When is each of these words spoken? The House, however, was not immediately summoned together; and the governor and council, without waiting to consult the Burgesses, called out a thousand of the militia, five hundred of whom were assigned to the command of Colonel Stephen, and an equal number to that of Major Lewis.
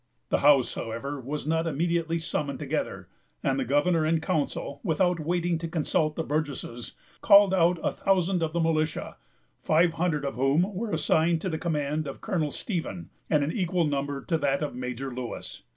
The 0.29 0.39
House, 0.39 0.73
however, 0.73 1.19
was 1.21 1.45
not 1.45 1.67
immediately 1.67 2.17
summoned 2.17 2.57
together; 2.57 3.07
and 3.43 3.59
the 3.59 3.63
governor 3.63 4.03
and 4.03 4.19
council, 4.19 4.79
without 4.83 5.19
waiting 5.19 5.59
to 5.59 5.67
consult 5.67 6.15
the 6.15 6.23
Burgesses, 6.23 6.93
called 7.21 7.53
out 7.53 7.77
a 7.83 7.91
thousand 7.91 8.41
of 8.41 8.51
the 8.51 8.59
militia, 8.59 9.17
five 9.61 9.93
hundred 9.93 10.25
of 10.25 10.33
whom 10.33 10.63
were 10.73 10.89
assigned 10.89 11.39
to 11.41 11.49
the 11.49 11.59
command 11.59 12.07
of 12.07 12.19
Colonel 12.19 12.49
Stephen, 12.49 13.11
and 13.29 13.43
an 13.43 13.51
equal 13.51 13.85
number 13.85 14.23
to 14.25 14.39
that 14.39 14.63
of 14.63 14.73
Major 14.73 15.13
Lewis. 15.13 15.61